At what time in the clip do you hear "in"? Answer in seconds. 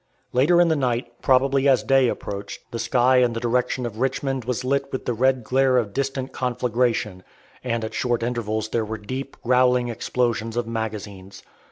0.59-0.67, 3.17-3.33